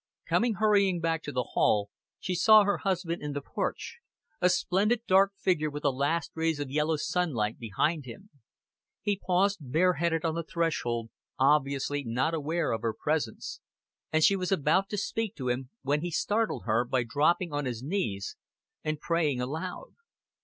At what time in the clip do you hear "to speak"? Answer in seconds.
14.89-15.35